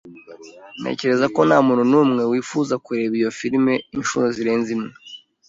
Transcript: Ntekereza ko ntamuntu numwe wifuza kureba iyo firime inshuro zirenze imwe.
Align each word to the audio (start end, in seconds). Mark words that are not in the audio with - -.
Ntekereza 0.79 1.25
ko 1.35 1.39
ntamuntu 1.47 1.83
numwe 1.91 2.23
wifuza 2.31 2.73
kureba 2.85 3.13
iyo 3.19 3.31
firime 3.39 3.73
inshuro 3.97 4.25
zirenze 4.35 4.69
imwe. 4.75 4.91